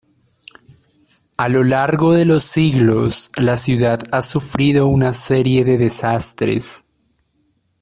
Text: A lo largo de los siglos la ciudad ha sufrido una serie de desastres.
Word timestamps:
A 1.37 1.47
lo 1.47 1.63
largo 1.63 2.13
de 2.13 2.25
los 2.25 2.41
siglos 2.41 3.29
la 3.37 3.55
ciudad 3.55 3.99
ha 4.11 4.23
sufrido 4.23 4.87
una 4.87 5.13
serie 5.13 5.63
de 5.63 5.77
desastres. 5.77 6.85